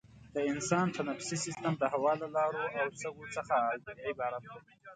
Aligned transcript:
د 0.35 0.37
انسان 0.51 0.85
تنفسي 0.97 1.37
سیستم 1.45 1.73
د 1.77 1.83
هوا 1.93 2.13
له 2.21 2.27
لارو 2.35 2.61
او 2.81 2.87
سږو 3.01 3.25
څخه 3.35 3.55
عبارت 4.09 4.43
دی. 4.51 4.57